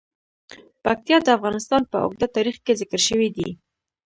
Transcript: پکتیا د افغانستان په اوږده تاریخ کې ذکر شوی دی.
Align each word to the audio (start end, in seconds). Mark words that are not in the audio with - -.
پکتیا 0.83 1.17
د 1.23 1.27
افغانستان 1.37 1.81
په 1.91 1.97
اوږده 2.03 2.27
تاریخ 2.35 2.57
کې 2.65 2.77
ذکر 2.81 2.99
شوی 3.07 3.29
دی. 3.35 3.49